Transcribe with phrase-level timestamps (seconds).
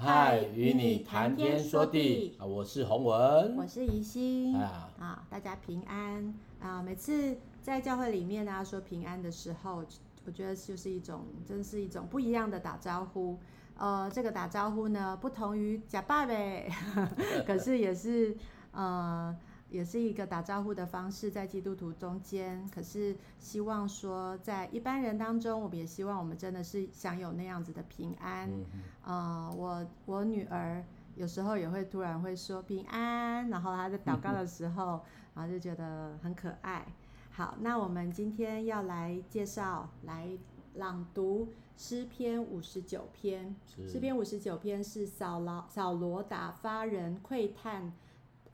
[0.00, 2.46] 嗨，与你谈天说地啊！
[2.46, 5.26] 我是洪文，我是宜心啊啊！
[5.28, 6.80] 大家平安啊！
[6.80, 9.84] 每次在教会里面大家说平安的时候，
[10.24, 13.36] 我觉得就是一种，真是一种不一样的打招呼。
[13.76, 16.70] 呃，这个打招呼呢，不同于假爸呗，
[17.44, 18.36] 可是也是
[18.70, 19.36] 呃。
[19.70, 22.68] 也是一个打招呼的方式，在基督徒中间。
[22.74, 28.50] 可是希望说，在一般人当中，我们也希望我们真的是享有那样子的平安。
[28.50, 28.64] 嗯。
[29.04, 30.84] 呃，我我女儿
[31.16, 35.00] 有时候也会突然会说平安，然后她在祷告的时候，嗯。
[35.38, 36.84] 然后就觉得很可爱。
[37.30, 40.28] 好，那我们今天要来介绍、来
[40.74, 43.54] 朗读诗篇五十九篇。
[43.86, 47.92] 诗篇五十九篇是扫罗扫罗打发人窥探。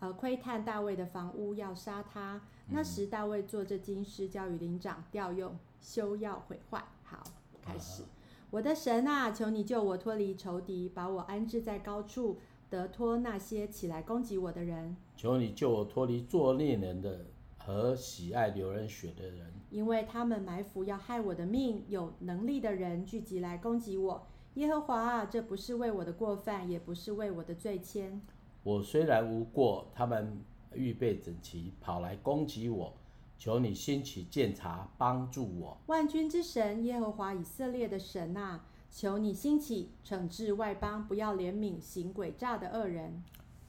[0.01, 2.43] 呃，窥探大卫的房屋，要杀他。
[2.71, 6.85] 那时大卫做这经师，交与灵长调用，休要毁坏。
[7.03, 7.23] 好，
[7.63, 8.03] 开始。
[8.03, 8.09] 啊、
[8.51, 14.97] 我的神啊，求你救我脱离仇敌，把我安置在高处，得脱那些起来攻击我的人。
[15.17, 17.27] 求你救我脱离作孽人的
[17.59, 24.27] 和喜爱流人血的人，因为他们埋伏要害我的命，有能力的人聚集来攻击我。
[24.55, 28.21] 耶和华啊，这不是为我的过犯，也不是为我的罪愆。
[28.65, 32.93] 我虽然无过，他们预备整齐，跑来攻击我。
[33.37, 35.77] 求你兴起鉴察，帮助我。
[35.87, 43.23] 万军之神耶和华以色列的神啊，求你兴起，惩治外邦，不要怜悯行诡诈的恶人。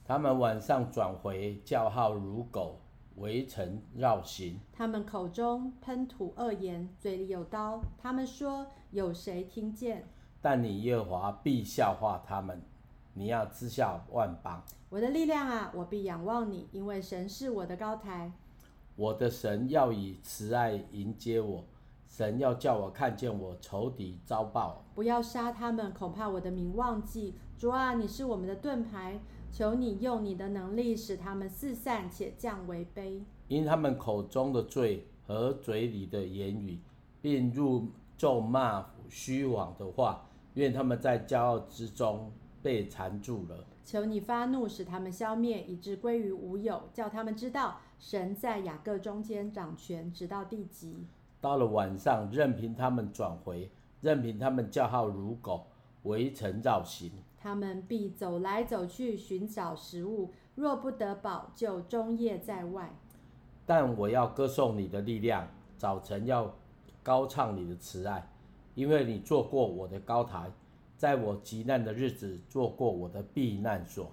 [0.04, 2.78] 他们晚上转回，叫号如狗，
[3.16, 4.58] 围城绕行。
[4.72, 7.82] 他们口中喷吐恶言，嘴里有刀。
[7.98, 10.08] 他们说：有谁听见？
[10.40, 12.62] 但你耶和华必笑话他们。
[13.18, 18.30] 你要知晓万邦，我的力量啊，我必仰望你，因为神是我的高台。
[18.94, 21.64] 我的神要以慈爱迎接我，
[22.06, 24.84] 神要叫我看见我仇敌遭报。
[24.94, 27.34] 不要杀他们，恐怕我的名忘记。
[27.56, 29.18] 主啊，你是我们的盾牌，
[29.50, 33.22] 求你用你的能力使他们四散且降为卑。
[33.48, 36.78] 因他们口中的罪和嘴里的言语，
[37.22, 37.88] 并入
[38.18, 42.30] 咒骂虚妄的话，愿他们在骄傲之中。
[42.66, 51.06] 被缠住了，求你发怒，使他们消灭，以致归于无有，叫他们知道神在雅各中间掌权，直到地极。
[51.40, 55.68] 到了晚上，任凭他们转回，任凭他们叫号如狗，
[56.02, 57.12] 围城绕行。
[57.38, 62.92] 他们必走来走去，寻找食物，若不得饱，就终夜在外。
[63.64, 65.46] 但我要歌颂你的力量，
[65.78, 66.52] 早晨要
[67.04, 68.28] 高唱你的慈爱，
[68.74, 70.50] 因为你做过我的高台。
[70.96, 74.10] 在我极难的日子，做过我的避难所。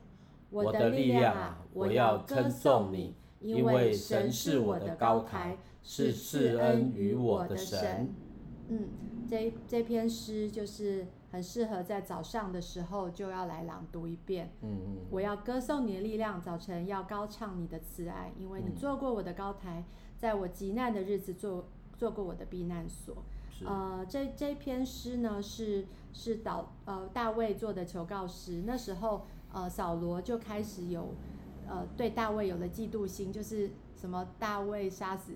[0.49, 8.13] 我的力量啊，我要歌颂你，因为神是我的高台，是赐恩于我的神。
[8.69, 8.89] 嗯，
[9.27, 14.51] 这这篇诗就是很适合在早上的时候就要来朗读一遍。
[14.61, 19.83] 嗯嗯，我要歌颂你的力量，早晨要高唱你的慈爱，因为你做过我的高台，
[20.17, 21.67] 在我极难的日子做
[21.97, 23.23] 做过我的避难所。
[23.63, 28.63] 是呃，这这篇诗呢是是导呃大卫做的求告诗。
[28.66, 31.16] 那时候呃扫罗就开始有
[31.68, 35.34] 呃对大卫有了嫉妒心，就是什么大卫杀死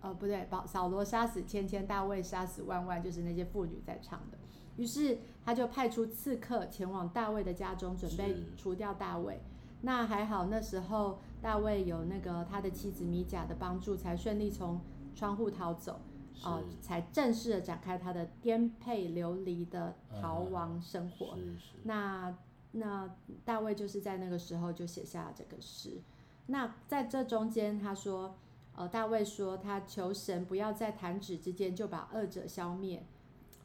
[0.00, 4.38] 呃不对，扫扫罗杀死千千，大卫杀死万万，就是那些妇女在唱的。
[4.76, 9.40] 于是他就派出刺客前往大卫的家中，准备除掉大卫。
[9.80, 14.80] 那还好，那时候大卫有那个他的妻子米甲的帮助，才顺利从
[15.14, 16.00] 窗户逃走。
[16.44, 21.34] 哦，才正式的展开他的颠沛流离的逃亡生活。
[21.36, 22.36] 嗯、是是那
[22.72, 26.00] 那大卫就是在那个时候就写下了这个诗。
[26.46, 28.36] 那在这中间，他说，
[28.74, 33.04] 呃，大卫说他求神不要在弹指之间就把恶者消灭，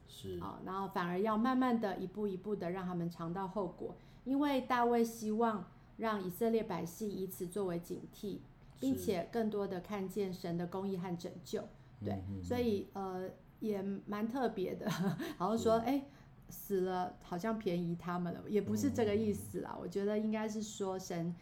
[0.07, 3.95] 是啊、呃，然后反而要慢慢的一步一步的让他们尝到后果，
[4.25, 5.65] 因为大卫希望
[5.97, 8.39] 让以色列百姓以此作为警惕，
[8.79, 11.63] 并且更多的看见神的公义和拯救。
[12.03, 14.89] 对，所以呃也蛮特别的，
[15.37, 16.03] 好像说哎
[16.49, 19.75] 死了好像便宜他们了，也不是这个意思啦。
[19.79, 21.33] 我觉得应该是说神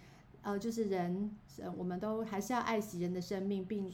[0.41, 3.91] 呃就是人神，我们都还是要爱惜人的生命，并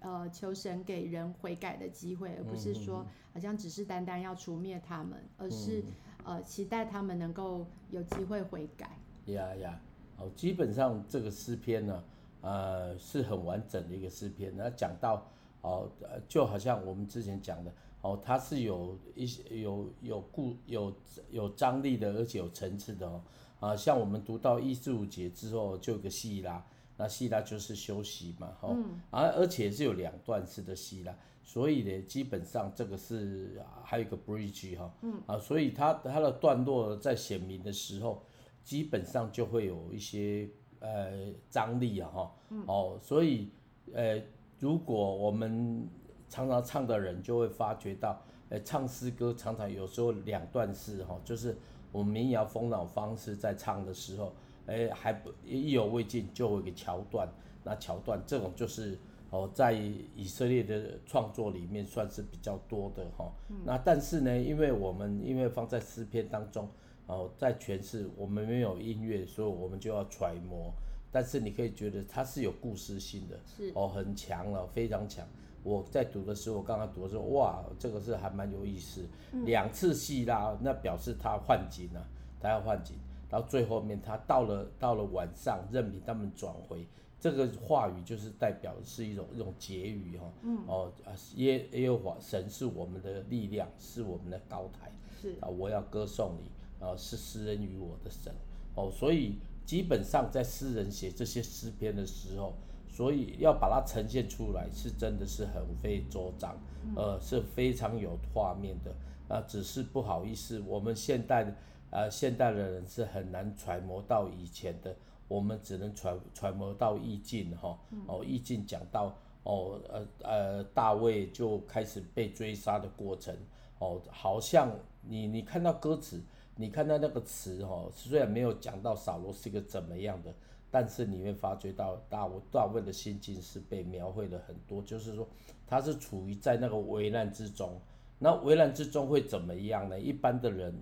[0.00, 5.82] 呃求神给人悔改的机会，而不是说好像只是单单要除灭他们，而是
[6.24, 8.90] 呃期待他们能够有机会悔改。
[9.26, 9.80] 呀呀，
[10.18, 12.04] 哦，基本上这个诗篇呢，
[12.42, 15.26] 呃是很完整的一个诗篇，那讲到。
[15.62, 15.90] 哦，
[16.28, 17.72] 就好像我们之前讲的，
[18.02, 20.92] 哦，它是有一些有有故有
[21.30, 23.22] 有张力的，而且有层次的哦。
[23.60, 26.64] 啊，像我们读到一至五节之后，就有个西拉，
[26.96, 28.74] 那西拉就是休息嘛，哈、哦。
[28.74, 31.14] 嗯、啊，而且是有两段式的西拉，
[31.44, 35.20] 所以呢，基本上这个是还有一个 bridge 哈，嗯。
[35.26, 38.22] 啊，所以它它的段落在显明的时候，
[38.64, 40.48] 基本上就会有一些
[40.78, 42.34] 呃张力啊哈，
[42.66, 43.50] 哦，所以
[43.92, 44.22] 呃，
[44.60, 45.88] 如果我们
[46.28, 51.56] 常常唱的人就会发觉到，呃，唱诗歌常常有时候两段式哈，就是
[51.90, 54.32] 我们民谣风那种方式在唱的时候，
[54.66, 57.28] 哎，还不意犹未尽就有一个桥段，
[57.64, 58.96] 那桥段这种就是。
[59.32, 63.32] 哦，在以色列的创作里面算是比较多的哈。
[63.64, 66.68] 那但是呢，因为我们因为放在诗篇当中，
[67.06, 70.74] 哦，在诠释我们没有音乐，所以我们就要揣摩。
[71.10, 75.26] 但是你可以觉得它是有故事性的，是哦，很强了，非常强。
[75.62, 79.04] 我在读的时候，我刚刚读的时候，哇，这个是还蛮有意思。
[79.44, 82.08] 两次希腊，那表示他换景了，
[82.40, 82.96] 他要换景。
[83.28, 86.86] 到最后面，他到了到了晚上，任凭他们转回。
[87.20, 90.32] 这个话语就是代表的是一种一种结语哈，
[90.66, 94.90] 哦啊耶耶和华神是我们的力量，是我们的高台，
[95.20, 96.50] 是啊，我要歌颂你，
[96.82, 98.32] 啊是施恩于我的神，
[98.74, 99.38] 哦，所以
[99.70, 102.54] 基本上在诗人写这些诗篇的时候，
[102.88, 106.58] 所以要把它呈现出来，是真的是很费周章，
[106.96, 108.92] 呃是非常有画面的，
[109.28, 111.54] 啊只是不好意思，我们现代的
[111.90, 114.92] 呃现代的人是很难揣摩到以前的。
[115.28, 117.78] 我们只能揣揣摩到意境哈，
[118.08, 123.32] 哦，意境讲到哦，呃呃，大卫就开始被追杀的过程，
[123.78, 124.68] 哦，好像
[125.02, 126.20] 你你看到歌词，
[126.60, 130.32] 你看到那个词哈，虽然没有讲到扫罗是个怎么样的，
[130.70, 135.26] 但是你会发觉到大卫大卫的心境是被描绘了很多，就是说
[135.66, 137.80] 他是处于在那个危难之中，
[138.18, 139.98] 那危难之中会怎么样呢？
[139.98, 140.74] 一般的人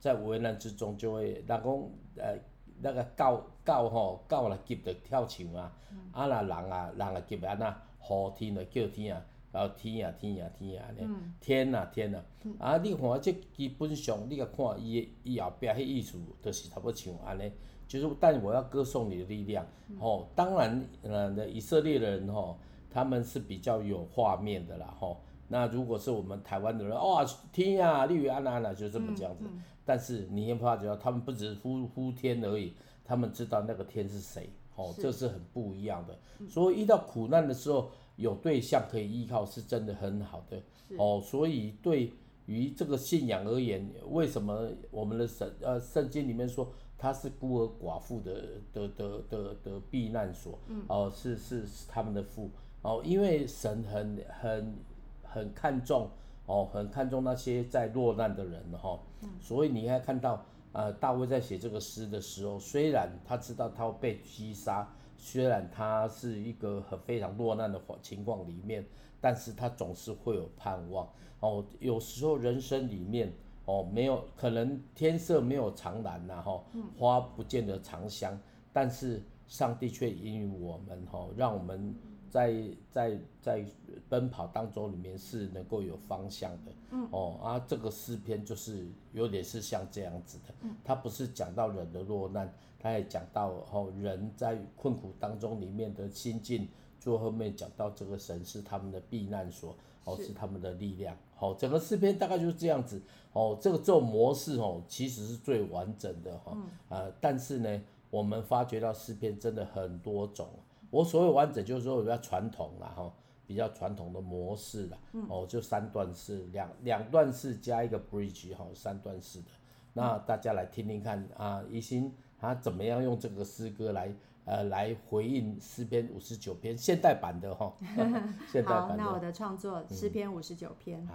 [0.00, 2.38] 在危难之中就会，老公呃。
[2.78, 5.72] 那个狗狗吼，狗来急着跳墙啊！
[6.12, 9.24] 啊那人啊，人啊急安那呼天啊，叫天啊，
[9.56, 11.08] 然后天啊天啊天啊呢，
[11.40, 12.22] 天啊天啊！
[12.58, 17.50] 啊，你看这基本上，你甲看伊伊后壁迄意思，就是差不多像安尼，
[17.88, 19.66] 就是但我要歌颂你的力量。
[19.98, 22.58] 吼，当然，呃，以色列人吼，
[22.90, 25.22] 他们是比较有画面的啦，吼。
[25.48, 29.44] 那如果是我们台湾的人，哇，天啊，绿安安啊，就这么这样子。
[29.86, 36.18] 但是你会发觉到，他们不只是呼呼天而已，他们知道那个天是谁，哦，是这是很不一样的。
[36.46, 40.60] 所以遇到苦难的时候，有对象可以依靠，是真的很好的。
[40.98, 42.12] 哦，所以对
[42.46, 50.58] 于这个信仰而言，为什么我们的神呃圣经里面说他是孤儿寡妇的的的的的避难所？
[50.68, 52.50] 嗯，哦，是是是他们的父
[52.82, 54.74] 哦，因为神很很
[55.22, 56.10] 很看重。
[56.48, 58.96] 哦，很看重那些在落难的人哈，
[59.40, 68.86] 所以你还看到，呃，大卫在写这个诗的时候，虽然他知道他会被击杀，虽然它是一个很非常落难的情况里面，
[69.20, 71.08] 但是他总是会有盼望。
[71.40, 73.32] 哦，有时候人生里面，
[73.64, 76.64] 哦，没有可能天色没有常蓝呐，哈，
[76.98, 78.38] 花不见得常香，
[78.72, 81.94] 但是上帝却引领我们，哈，让我们。
[82.28, 83.64] 在在在
[84.10, 96.68] 奔跑当中，里面是能够有方向的，嗯，哦啊，这个诗篇就是有点是像这样子的，嗯，它不是讲到人的落难，它也讲到哦人在困苦当中里面的心境，
[97.00, 103.00] 最后面讲到这个神是他们的避难所，哦是，他们的力量，哦，整个诗篇大概就是这样子，
[103.32, 110.48] 哦，这个这种模式哦其实是最完整的哈，嗯，呃，但是呢，我们发觉到诗篇真的很多种。
[110.90, 113.12] 我所谓完整，就是说比较传统啦，哈，
[113.46, 114.98] 比较传统的模式啦，
[115.28, 119.46] 哦，就三段式，两两段式加一个 bridge，哈，三段式的。
[119.92, 122.14] 那大家来听听看啊，怡欣
[122.46, 127.72] 他怎么样用这个诗歌来呃来回应诗篇五十九篇现代版的哈，
[128.52, 128.88] 现代版的。
[128.88, 131.00] 好，那我的创作诗篇五十九篇。
[131.02, 131.08] 嗯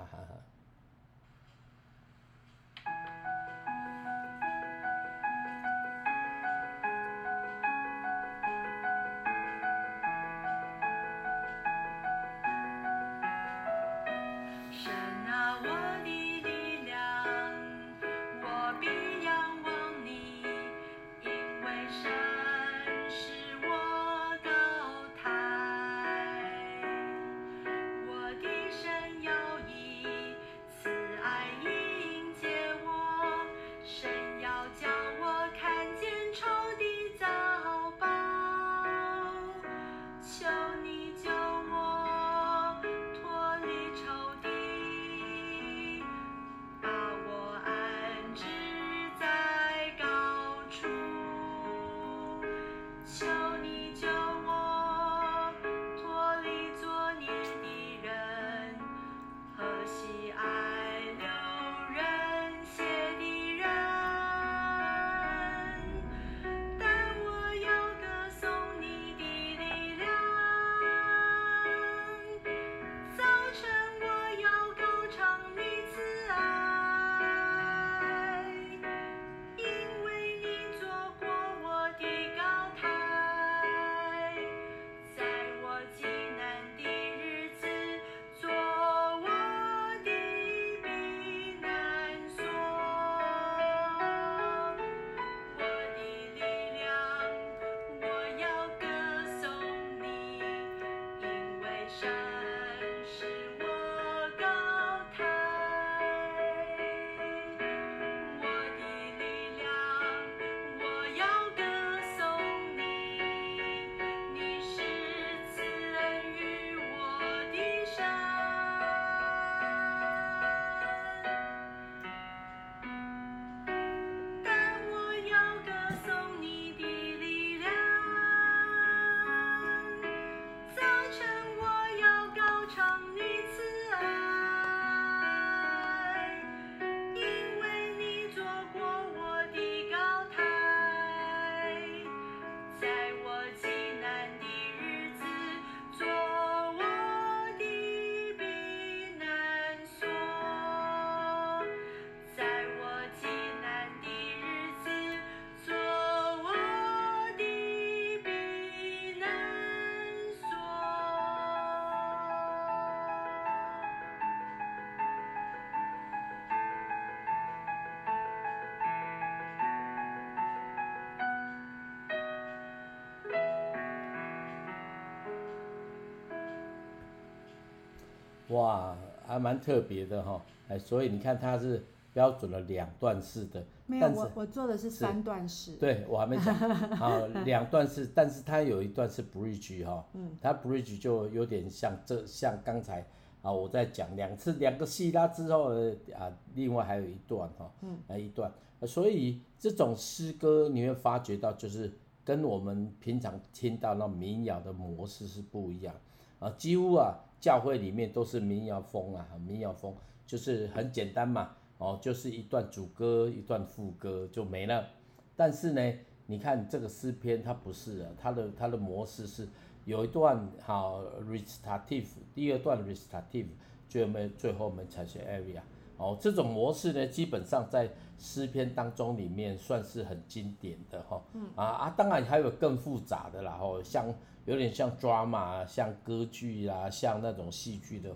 [178.52, 186.54] 哇，还蛮特别的哈，哎，所以你看它是标准的两段式的，没有，我我做的是三段式，对我还没讲，
[186.98, 193.06] 好，两段式，但是它有一段是 bridge 哈，嗯，它 bridge 就有点像这像刚才
[193.42, 195.72] 啊我在讲两次两个希拉之后
[196.18, 198.52] 啊，另外还有一段哈，嗯，啊一段，
[198.86, 201.92] 所以这种诗歌你会发觉到就是
[202.26, 205.96] 跟我们平常听到那民谣的模式是不一样。
[206.40, 207.16] 啊，几乎啊。
[207.42, 209.94] 教会里面都是民谣风啊，民谣风
[210.26, 214.88] 就是很简单嘛，哦，就是一段主歌，一段副歌就没了。
[215.36, 215.94] 但是呢，
[216.28, 219.48] 你看这个诗篇它不是啊，它的它的模式是
[219.86, 222.06] 有一段好 restatived，
[222.36, 223.48] 第二段 restatived，
[223.90, 225.62] 最后面最后面才是 area。
[226.02, 231.22] 哦，这种模式呢，基本上在诗篇当中里面算是很经典的哈。
[231.34, 234.14] 嗯啊啊，当然还有更复杂的啦，哦，像。
[234.46, 238.10] 有点像 drama，像歌剧啊，像那种戏剧的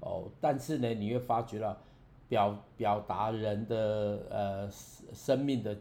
[0.00, 0.30] 哦。
[0.38, 1.74] 但是呢，你会发觉到
[2.28, 5.74] 表表达人的呃生命的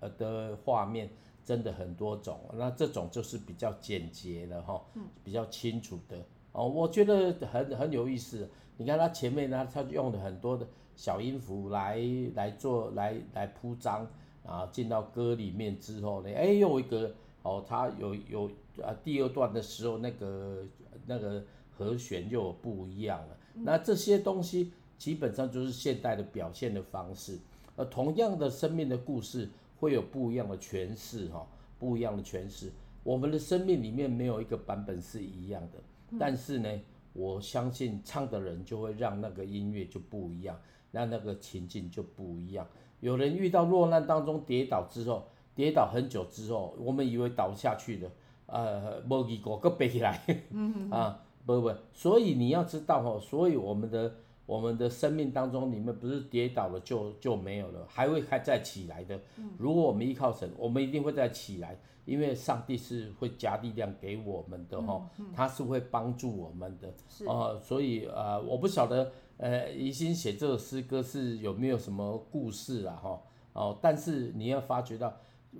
[0.00, 1.08] 呃的画面
[1.42, 2.38] 真的很多种。
[2.52, 4.78] 那这种就是比较简洁的哈，
[5.24, 6.18] 比较清楚的
[6.52, 6.68] 哦。
[6.68, 8.46] 我觉得很很有意思。
[8.76, 10.66] 你看他前面呢，他用了很多的
[11.00, 11.98] 小音符来
[12.34, 14.06] 来做来来铺张
[14.44, 18.50] 啊，进到歌里面之后呢，哎，又一个哦，它有有。
[18.82, 20.64] 啊，第二段的时候，那个
[21.04, 23.36] 那个和弦就有不一样了。
[23.54, 27.38] 那这些东西基本上就是现代的表现的方式。
[27.76, 31.46] 而同样的生命的故事会有不一样的诠释，哈，
[31.78, 32.70] 不一样的诠释。
[33.02, 35.78] 我们的生命里面没有一个版本是一样的，
[36.18, 36.68] 但是呢，
[37.12, 40.58] 我相信唱的人就会让那个音乐就不一样，
[40.92, 42.66] 让那个情境就不一样。
[43.00, 48.10] 有人遇到落难当中跌倒之后，跌倒很久之后，我们以为倒下去了。
[48.52, 50.20] 呃，无记过，搁背起来，
[50.90, 54.12] 啊，不不，所以你要知道哦，所以我们的
[54.44, 59.20] 我们的生命当中，你们不是跌倒了就就没有了，还会还再起来的。
[59.56, 66.88] 如果我们依靠神，我们一定会再起来，因为上帝是会加力量给我们的哦，他是会帮助我们的。
[67.26, 73.22] 哦、呃，所以呃，我不晓得呃，怡心写这首诗歌是有没有什么故事啊哈，
[73.54, 75.12] 哦，但是你要发觉到。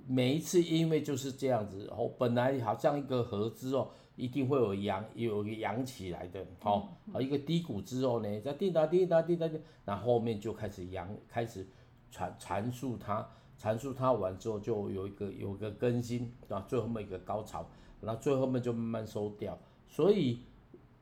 [0.07, 11.67] 每一次因为就是这样子，哦，本来好像一个合之哦，一定会有扬，有一个扬起来的，好，一个低谷之后呢，再滴答滴答滴答滴，那后面就开始扬，开始
[12.09, 13.27] 阐阐述它，
[13.59, 17.67] 阐述它完之后就有一个有一个更新，啊，最后面一个高潮，
[17.99, 19.59] 然后最后面就慢慢收掉。
[19.89, 20.39] 所以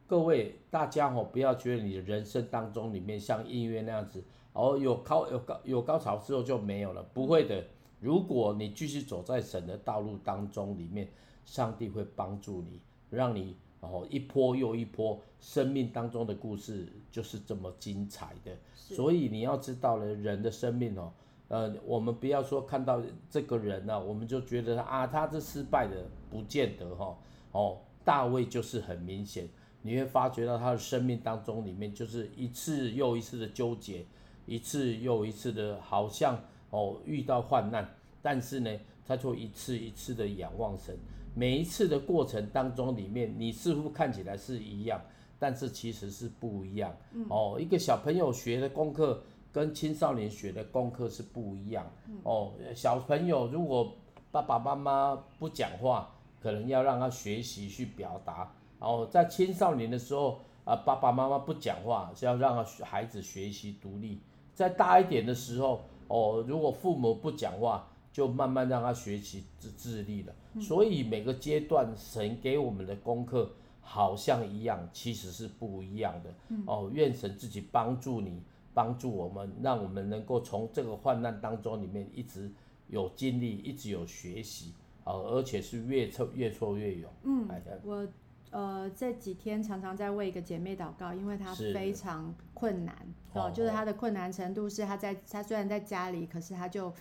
[0.10, 4.24] 各位大家哦，不要觉得你的人生当中里面像音乐那样子，
[4.54, 7.64] 哦，有高有高有高潮之后就没有了，不会的。
[8.00, 11.08] 如果你继续走在神的道路当中里面，
[11.46, 18.52] 上帝会帮助你，让你哦一波又一波，生命当中的故事就是这么精彩的。
[18.74, 21.14] 所以你要知道了，人的生命哦，
[21.50, 23.00] 呃，我们不要说看到
[23.30, 27.16] 这个人呢，我们就觉得啊，他是失败的，不见得哈。
[27.52, 29.48] 哦，大卫就是很明显，
[29.82, 34.06] 你会发觉到他的生命当中里面就是一次又一次的纠结，
[34.46, 36.40] 一次又一次的，好像。
[36.72, 38.70] 哦，遇到患难，但是呢，
[39.04, 40.96] 他就一次一次的仰望神。
[41.34, 45.02] 每一次的过程当中，里面你似乎看起来是一样，
[45.40, 46.96] 但是其实是不一样。
[47.14, 51.92] 嗯、哦，一个小朋友学的功课跟青少年学的功课是不一样。
[52.08, 53.96] 嗯、哦，小朋友如果
[54.32, 58.54] 爸爸妈妈不讲话，可能要让他学习去表达。
[58.80, 64.20] 哦，在青少年的时候啊，爸爸妈妈不讲话，是要让他孩子学习独立。
[64.56, 65.82] 在大一点的时候。
[66.12, 70.34] 哦，如果父母不讲话，就慢慢让他学习自自立了。
[70.56, 73.48] 嗯、所以每个阶段神给我们的功课
[73.80, 76.34] 好像一样，其实是不一样的。
[76.48, 78.42] 嗯、哦，愿神自己帮助你，
[78.74, 82.52] 帮助我们，让我们能够从这个患难当中里面一直
[82.88, 87.12] 有经历，一直有学习，哦，而且是越挫越挫越勇。
[87.22, 87.48] 嗯，
[87.84, 88.08] 我。
[88.52, 92.96] 呃，这几天常常在为一个姐妹祷告，因为她非常困难
[93.34, 96.92] 哦，哦，就是她的困难程度是她在她虽然在家里，可是她就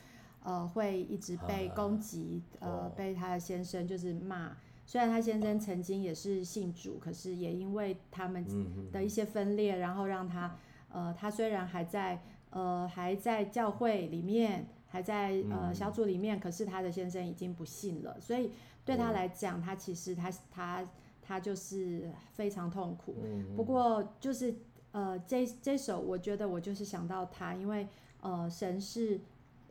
[0.42, 4.54] 呃会一直被攻击，啊、呃，被她的先生就是骂。
[4.84, 8.44] 虽然她先生曾经也是信主，可是也因为他们
[8.92, 10.54] 的一些分裂，然后让她
[10.90, 18.52] 呃，她虽然还在呃还在教会里面，还在呃小组里面，可是她的先生已经不信了，所以
[18.84, 20.86] 对她来讲，她其实她她。
[21.28, 23.14] 他就是非常痛苦，
[23.54, 24.54] 不过就是
[24.92, 27.86] 呃，这这首我觉得我就是想到他，因为
[28.22, 29.20] 呃，神是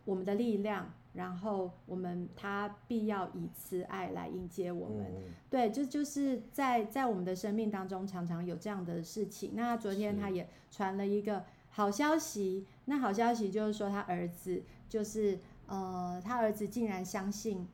[0.05, 5.07] 我们的力量，然后我们他必要以慈爱来迎接我们。
[5.07, 9.53] 嗯、对，就就是在在我们的生命当中常常有这样的事情。
[9.55, 17.67] 那昨天他也传了一个好消息，那好消息就是说他儿子就是呃，他儿子竟然相信，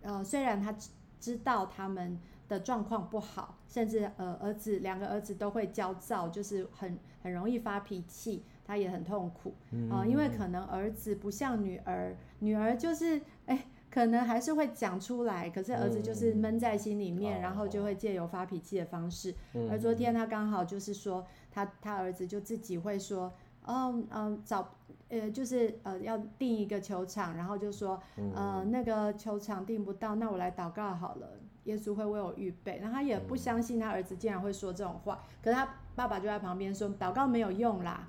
[0.00, 0.74] 呃，虽然他
[1.20, 2.18] 知道他们
[2.52, 8.44] 的状况不好，甚至呃儿子两个儿子都会焦躁，就是很很容易发脾气。
[8.64, 9.52] 他也很痛苦
[9.90, 19.34] 啊、因为可能儿子不像女儿，女儿就是哎，可能还是会讲出来，可是儿子就是闷在心里面，嗯、然后就会借由发脾气的方式。
[19.54, 23.32] 嗯、而昨天他刚好就是说，他他儿子就自己会说，
[23.66, 24.76] 嗯嗯，找
[25.08, 28.00] 呃就是呃要订一个球场，然后就说，
[28.34, 31.28] 呃那个球场订不到，那我来祷告好了。
[31.64, 38.08] 耶稣会为我预备，然后他也不相信他儿子竟然会说这种话，可是他爸爸就在旁边说祷告没有用啦，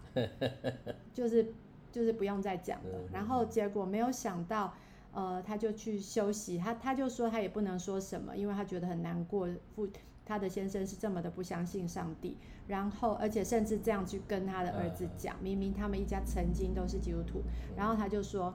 [1.13, 1.53] 就是
[1.91, 2.99] 就是不用再讲了。
[3.11, 4.73] 然后结果没有想到，
[5.11, 9.87] 呃，他就去休息，他他就说他也不能说什么，因为他觉得很难过，父
[10.25, 12.37] 他的先生是这么的不相信上帝，
[12.67, 17.43] 然后而且甚至这样去跟他的儿子讲，明明他们一家曾经都是基督徒，
[17.77, 18.53] 然后他就说。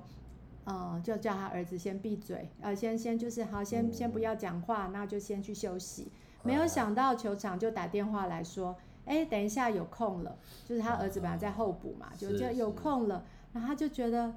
[0.69, 6.13] 呃，就叫他儿子先闭嘴，呃，先先就是好，先先不要讲话，那就先去休息。
[6.43, 8.77] 没有想到球场就打电话来说，
[9.07, 14.35] 哎，等一下有空了，就是他儿子本来在候补嘛，就就有空了，然后他就觉得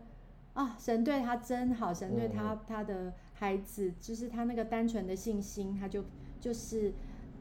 [0.53, 6.05] 啊，神对他真好，神对他他的孩子，就是他那个单纯的信心，他就
[6.39, 6.93] 就是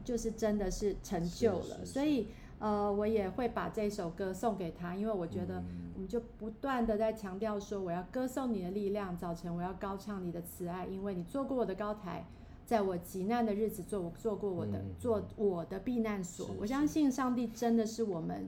[0.03, 2.27] 就是真的是成就了，所以。
[2.61, 5.63] 呃，我也会把这首歌送给他，因为我觉得
[5.95, 12.23] 我们就不断的在强调说，我要歌颂你的力量，早晨我要高唱你的慈爱，因为你做过我的高台，
[12.63, 16.51] 在我极难的日子做做过我的做我的避难所。
[16.59, 18.47] 我相信上帝真的是我们，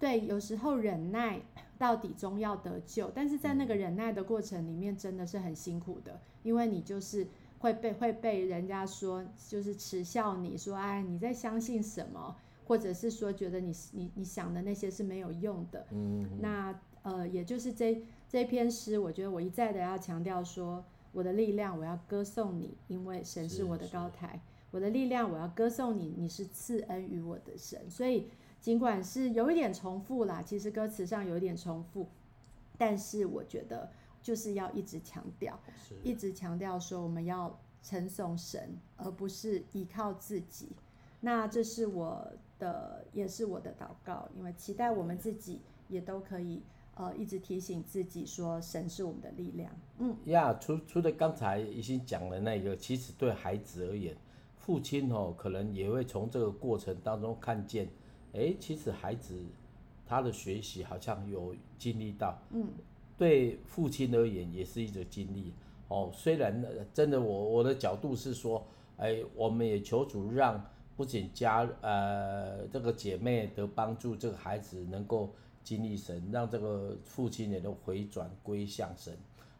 [0.00, 1.40] 对，有时候忍耐
[1.78, 7.28] 到底终要得救，但是在那个忍耐的过程里面真的是很辛苦的，因为你就是
[7.60, 12.34] 会被会被人家说就是耻笑你说，哎，你在相信什么？
[12.66, 27.90] 或者是说，觉得你你你想的那些是没有用的，嗯，那呃，也就是这这篇诗，我觉得我一再的要强调说，我的力量，我要歌颂你，因为神是我的高台，我的力量，我要歌颂你，你是赐恩于我的神。
[27.90, 28.28] 所以
[28.60, 32.08] 尽管是有一点重复啦，其实歌词上有一点重复，
[32.78, 35.60] 但是我觉得就是要一直强调，
[36.02, 40.70] 一直强调说我们要称颂神，而不是依靠自己。
[41.24, 46.62] 那这是我的，也是我的祷告，因为期待我们自己也都可以，
[46.96, 49.74] 呃，一直提醒自己说，神是我们的力量。
[49.96, 54.14] 嗯，呀，除除了刚才已经讲的那个，其实对孩子而言，
[54.58, 57.88] 父亲哦，可能也会从这个过程当中看见，
[58.34, 59.34] 哎，其实孩子
[60.04, 62.68] 他的学习好像有经历到，嗯，
[63.16, 65.54] 对父亲而言也是一种经历
[65.88, 66.10] 哦。
[66.12, 68.62] 虽然真的我我的角度是说，
[68.98, 70.62] 哎，我们也求主让。
[70.96, 79.12] 不仅家呃这个姐妹得帮助，这个孩子能够经历神，让这个父亲也都回转归向神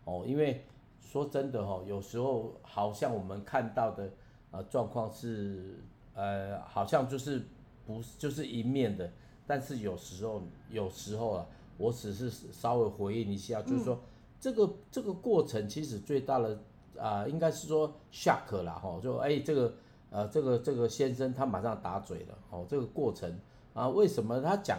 [0.04, 0.22] 哦。
[0.24, 0.64] 因为
[1.00, 4.12] 说真的哈、哦，有时候好像我们看到的
[4.52, 5.80] 呃状况是
[6.14, 7.44] 呃好像就是
[7.84, 9.10] 不就是一面的，
[9.44, 11.46] 但是有时候有时候啊，
[11.78, 14.00] 我只是稍微回应一下，嗯、就是说
[14.38, 16.54] 这个这个过程其实最大的
[16.96, 19.74] 啊、呃、应该是说 shock 啦哈，就哎这个。
[20.14, 23.36] 呃，这个这个先生他马上打嘴了，哦，这个过程
[23.72, 24.78] 啊，为什么他讲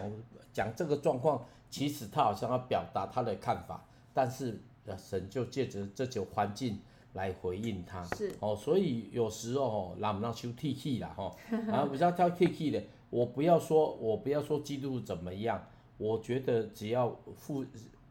[0.50, 1.44] 讲这个状况？
[1.68, 4.58] 其实他好像要表达他的看法，但是
[4.96, 6.78] 神就借着这种环境
[7.12, 11.30] 来回应他，是哦，所以有时候哦，让不让修 T T 啦，哈，
[11.70, 15.62] 啊，不要挑 T T 的，我不要说，我不要说基督怎么样，
[15.98, 17.14] 我觉得只要
[17.46, 17.62] 互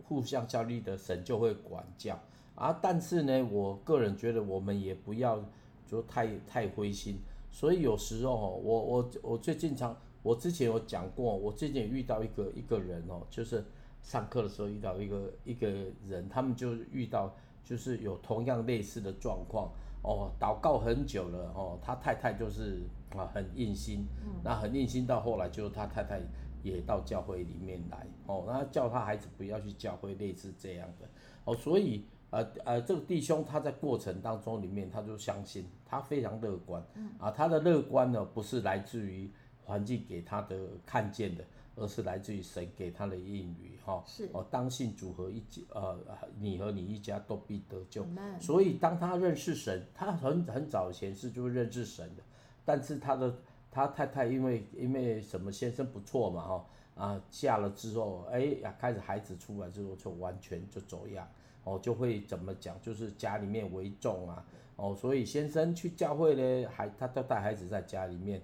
[0.08, 2.20] 互相效力的神就会管教
[2.54, 5.44] 啊，但是呢，我个人觉得我们也不要。
[5.88, 7.20] 就太太灰心，
[7.52, 13.64] 所以有时候哦我我我最近常，我之前有讲过，我最近遇到一个一个人哦，就是
[14.02, 15.70] 上课的时候遇到一个一个
[16.08, 19.72] 人，他们就遇到就是有同样类似的状况。
[20.02, 22.82] 哦，祷告很久了哦，他太太就是
[23.16, 24.06] 啊很硬心，
[24.44, 26.22] 那很硬心到后来就是他太太
[26.62, 28.06] 也到教会里面来。
[28.28, 31.08] 哦，那叫他孩子不要去教会，类似这样的。
[31.46, 32.04] 哦，所以。
[32.36, 39.32] 呃呃，这个弟兄他在过程当中里面，他就相信，他非常乐观，嗯啊，他的乐观呢，不是来自于
[39.64, 41.46] 环境给他的看见的，
[41.78, 45.98] 而是来自于神给他的应许，哈，是哦，当信主和一家，呃，
[46.38, 48.06] 你和你一家都必得救。
[48.42, 52.24] 所以当他认识神，他很很早前是就认识神的，
[52.66, 53.34] 但是他的
[53.72, 61.26] 他太太因为因为什么先生不错嘛，哈，啊，嫁了之后，哎呀，开始孩子出来之后就完全就走样。
[61.66, 64.46] 哦，就会怎么讲，就是家里面为重啊，
[64.78, 68.42] 哦，所以先生去教会呢，还他都带孩子在家里面，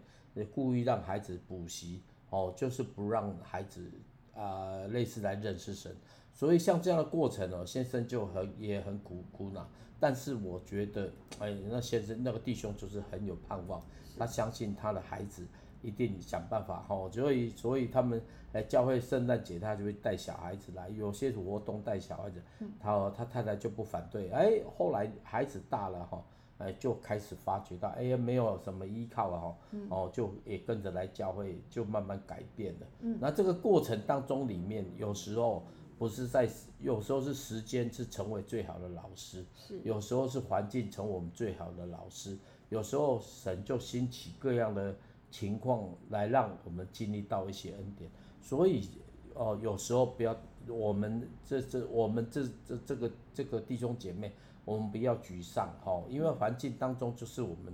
[0.54, 3.90] 故意让孩子补习，哦，就是不让孩子
[4.36, 5.96] 啊、类似来认识神，
[6.34, 13.82] 所以像这样的过程哦，先生就很也很苦苦恼，但是我觉得，哎，那先生那个弟兄就是很有盼望，
[14.18, 15.46] 他相信他的孩子。
[15.82, 18.22] 一定想办法哈，所以所以他们
[18.54, 22.42] 来教会圣诞节，他就会带小孩子来，有些活动带小孩子，
[22.80, 26.24] 他他太太就不反对，哎，后来孩子大了哈，
[26.60, 29.56] 哎，就开始发觉到，哎呀，没有什么依靠了哈，
[29.90, 32.88] 哦，就也跟着来教会，就慢慢改变了。
[33.20, 35.64] 那这个过程当中里面，有时候
[35.98, 36.48] 不是在，
[36.80, 39.46] 有时候是时间是成为最好的老师，
[39.84, 42.38] 有时候是环境成为我们最好的老师，
[42.70, 44.94] 有时候神就兴起各样的。
[45.32, 48.88] 情况来让我们经历到一些恩典，所以
[49.34, 50.36] 哦，有时候不要
[50.68, 54.32] 我们这这我们这这这个这个弟兄姐妹，
[54.66, 57.74] 我们不要沮丧哈，因为环境当中就是我们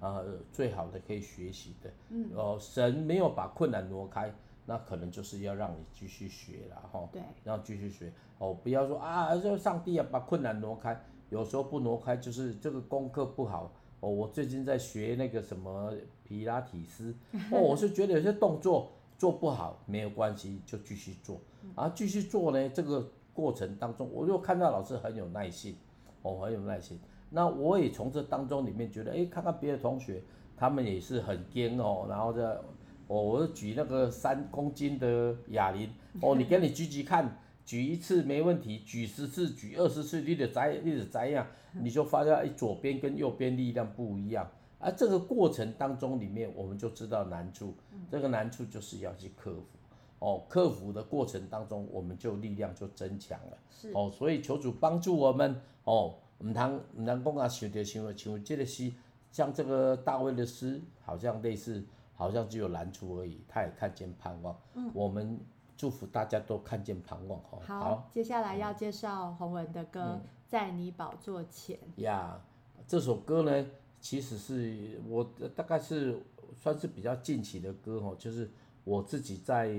[0.00, 2.30] 呃最好的可以学习的，嗯。
[2.36, 4.32] 哦，神没有把困难挪开，
[4.66, 8.12] 那可能就是要让你继续学了哈，对，然后继续学。
[8.38, 13.72] 哦，不要说啊，这上帝啊把困难挪开，有时候不挪开就是这个功课不好。
[14.00, 17.14] 哦，我最近在学那个什么皮拉提斯，
[17.50, 21.40] 哦，我是觉得有些动作做不好没有关系，就继续做，
[21.74, 25.76] 啊，继续做呢，这个过程当中，我就看到老师很有耐心，
[26.22, 26.98] 哦，很有耐心，
[27.30, 30.22] 那我也从这当中里面觉得，哎，看看别的同学，
[30.56, 32.46] 他们也是很坚哦，然后这，
[33.08, 37.36] 哦，我就举那个三公斤的哑铃，哦，你给你举举看。
[37.68, 44.50] 举一次没问题，举十次、举二十次，你得摘，你得摘呀，你就发现哎，左边跟右边力量不一样。
[44.78, 47.74] 而这个过程当中里面，我们就知道难处，
[48.10, 49.66] 这个难处就是要去克服。
[50.20, 53.58] 哦，克服的过程当中，我们就力量就增强了。
[53.70, 55.60] 是哦，所以求主帮助我们。
[55.84, 58.90] 哦，唔通唔通讲啊，想着想着像这个诗，
[59.30, 63.42] 像这个大卫的诗，好像类似，好像只有难处而已。
[63.46, 64.58] 他也看见盼望。
[64.72, 65.38] 嗯，我们。
[65.78, 67.58] 祝福大家都看见盼望哦。
[67.64, 70.16] 好，好，接下来要介绍洪文的歌，嗯
[70.48, 71.78] 《在你宝座前》。
[72.02, 72.38] 呀，
[72.86, 73.66] 这首歌呢，
[74.00, 76.20] 其实是我大概是
[76.56, 78.50] 算是比较近期的歌哦，就是
[78.82, 79.72] 我自己在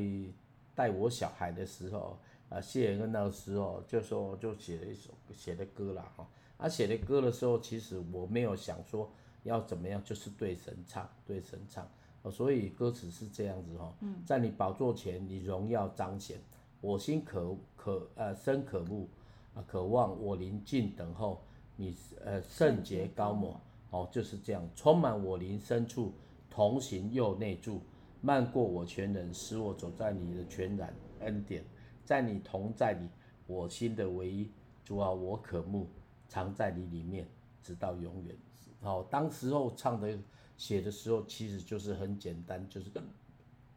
[0.74, 6.26] 带我小孩的时候，啊，谢恩那个时候，就说就写了一首写的歌啦哈。
[6.58, 9.12] 啊，写的歌的时候，其实我没有想说
[9.44, 11.86] 要怎么样，就是对神唱，对神唱。
[12.30, 13.94] 所以歌词是这样子哈，
[14.26, 16.38] 在你宝座前，你荣耀彰显，
[16.82, 19.08] 我心可可呃深可慕
[19.56, 21.42] 啊，渴望我临近等候
[21.78, 23.60] 你呃圣洁高抹
[23.92, 26.12] 哦，就是这样，充满我灵深处，
[26.50, 27.80] 同行又内住，
[28.22, 31.64] 漫过我全人，使我走在你的全然恩典，
[32.04, 33.08] 在你同在里，
[33.48, 34.52] 我心的唯一，
[34.84, 35.88] 主啊，我渴慕
[36.28, 37.26] 藏在你里面，
[37.64, 38.36] 直到永远。
[38.82, 40.20] 好，当时候唱的。
[40.60, 42.92] 写的时候其实就是很简单，就是，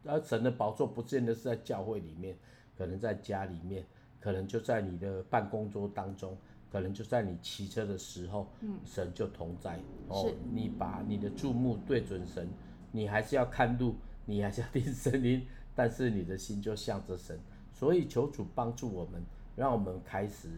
[0.03, 2.37] 而神的宝座不见得是在教会里面，
[2.77, 3.85] 可能在家里面，
[4.19, 6.37] 可能就在你的办公桌当中，
[6.69, 9.79] 可能就在你骑车的时候，嗯，神就同在。
[10.09, 12.49] 哦，你把你的注目对准神，
[12.91, 17.39] 你还是要看路，你还是要听 声音，但是你的心就向着神。
[17.71, 19.23] 所以求主帮助我们，
[19.55, 20.49] 让我们开始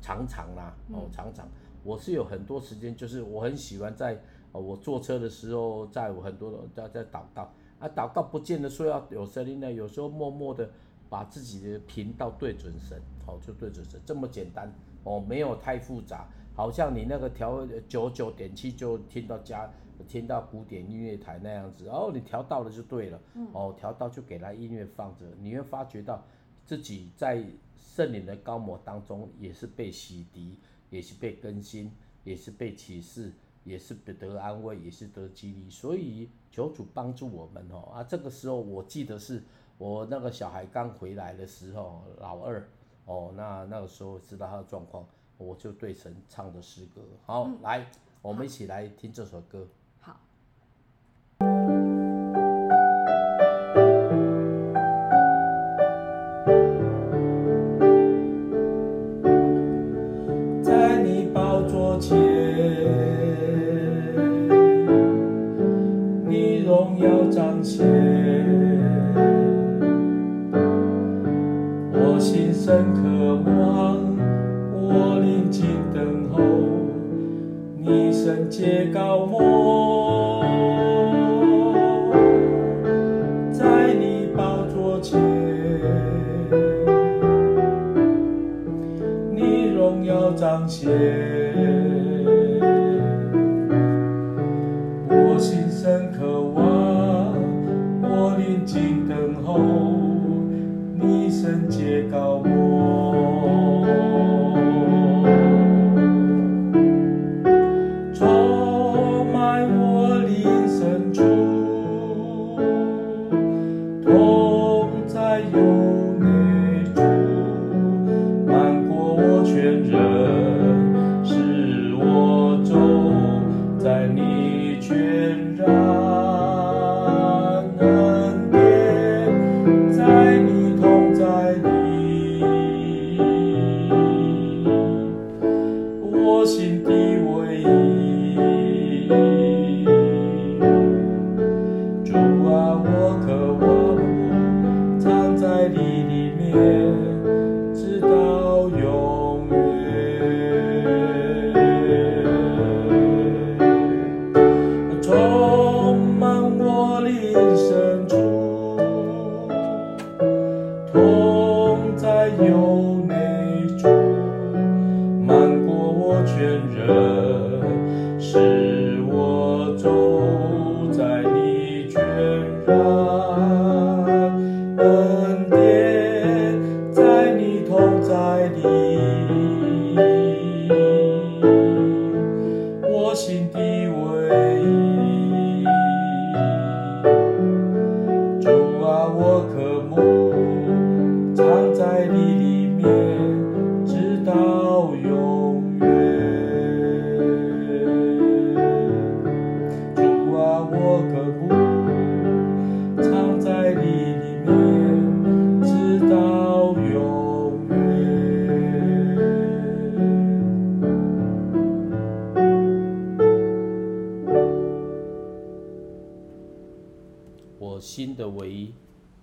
[0.00, 1.46] 常常啦，哦，常常，
[1.84, 4.18] 我是有很多时间，就是我很喜欢在。
[4.52, 7.42] 哦，我坐车的时候，在我很多的在在祷告
[7.78, 10.68] 啊，祷告不见得说要有声音呢，有时候默默的
[11.08, 14.72] 把自己的频道对准神，好，就对准神，这么简单
[15.04, 19.70] 哦，没有太复杂，好像你那个调九九点七就听到家，
[20.08, 23.20] 听到古典音乐台那样子，哦，你调到了就对了，
[23.52, 26.22] 哦，调到就给他音乐放着，你会发觉到
[26.66, 27.44] 自己在
[27.76, 30.56] 圣灵的高摩当中也是被洗涤，
[30.90, 31.92] 也是被更新，
[32.24, 33.32] 也是被启示。
[33.64, 38.02] 也是得安慰，也是得激励，所以求主帮助我们哦啊！
[38.02, 39.42] 这个时候我记得是
[39.78, 42.66] 我那个小孩刚回来的时候，老二
[43.04, 47.02] 哦，那那个时候知道他的状况，我就对神唱的诗歌。
[47.26, 47.90] 好，嗯、来，
[48.22, 49.66] 我们一起来听这首歌。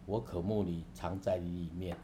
[0.07, 1.95] 我渴慕你常在你里面。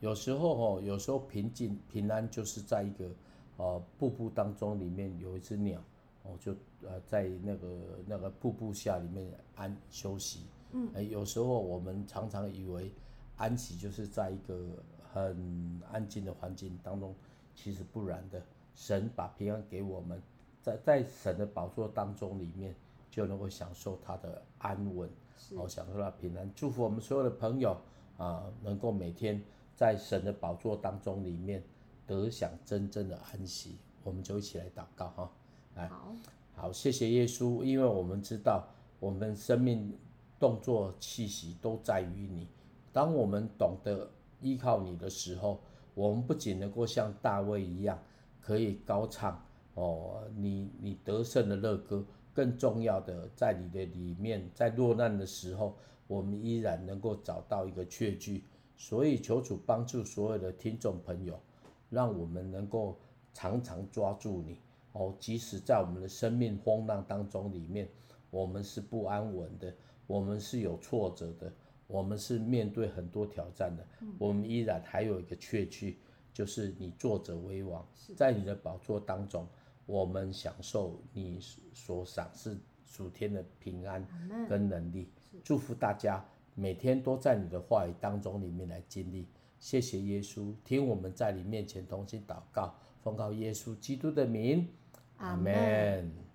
[0.00, 3.10] 有时候哦，有时候平静平安就是在一个
[3.56, 5.82] 呃瀑布当中，里面有一只鸟
[6.22, 7.68] 哦，就呃在那个
[8.06, 10.40] 那个瀑布下里面安休息。
[10.72, 12.92] 嗯，哎，有时候我们常常以为
[13.36, 17.14] 安息就是在一个很安静的环境当中，
[17.54, 18.42] 其实不然的。
[18.74, 20.22] 神把平安给我们，
[20.60, 22.74] 在在神的宝座当中里面，
[23.10, 25.08] 就能够享受他的安稳。
[25.54, 27.76] 我享受到平安，祝福我们所有的朋友
[28.16, 29.42] 啊，能够每天
[29.74, 31.62] 在神的宝座当中里面
[32.06, 33.76] 得享真正的安息。
[34.02, 35.30] 我们就一起来祷告哈，
[35.74, 36.14] 来，好，
[36.54, 38.66] 好，谢谢耶稣，因为我们知道
[39.00, 39.92] 我们生命
[40.38, 42.48] 动作气息都在于你。
[42.92, 45.60] 当我们懂得依靠你的时候，
[45.94, 47.98] 我们不仅能够像大卫一样
[48.40, 49.44] 可以高唱
[49.74, 52.04] 哦，你你得胜的乐歌。
[52.36, 55.74] 更重要的，在你的里面，在落难的时候，
[56.06, 58.44] 我们依然能够找到一个确据。
[58.76, 61.40] 所以求主帮助所有的听众朋友，
[61.88, 62.98] 让我们能够
[63.32, 64.60] 常常抓住你
[64.92, 65.14] 哦。
[65.18, 67.88] 即使在我们的生命风浪当中里面，
[68.28, 69.72] 我们是不安稳的，
[70.06, 71.50] 我们是有挫折的，
[71.86, 73.82] 我们是面对很多挑战的，
[74.18, 75.98] 我们依然还有一个确据，
[76.34, 77.82] 就是你坐者为王，
[78.14, 79.48] 在你的宝座当中。
[79.86, 81.40] 我们享受你
[81.72, 84.06] 所赏赐属天的平安
[84.48, 85.08] 跟能力，
[85.42, 89.26] 祝福大家每天都在你的话语当中里面来经历。
[89.58, 94.68] 谢谢耶稣，听我们在你面前同心祷告，奉告耶稣基督的名，
[95.16, 96.25] 阿门。